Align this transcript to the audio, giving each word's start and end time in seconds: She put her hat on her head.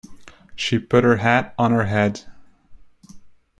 She 0.55 0.79
put 0.79 1.03
her 1.03 1.17
hat 1.17 1.53
on 1.59 1.73
her 1.73 1.85
head. 1.85 2.21